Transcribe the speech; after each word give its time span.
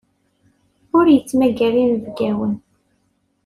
Ur 0.97 1.05
yettmagar 1.09 1.73
inebgawen. 1.83 2.53